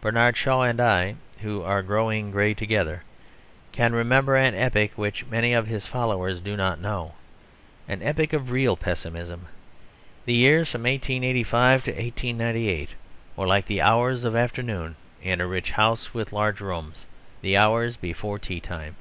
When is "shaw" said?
0.36-0.62